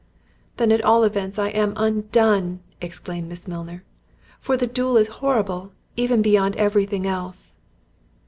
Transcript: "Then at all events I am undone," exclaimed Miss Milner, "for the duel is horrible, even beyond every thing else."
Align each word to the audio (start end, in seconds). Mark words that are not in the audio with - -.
"Then 0.57 0.71
at 0.71 0.83
all 0.83 1.03
events 1.03 1.37
I 1.37 1.49
am 1.49 1.73
undone," 1.75 2.61
exclaimed 2.81 3.29
Miss 3.29 3.47
Milner, 3.47 3.83
"for 4.39 4.57
the 4.57 4.65
duel 4.65 4.97
is 4.97 5.07
horrible, 5.21 5.73
even 5.95 6.23
beyond 6.23 6.55
every 6.55 6.87
thing 6.87 7.05
else." 7.05 7.57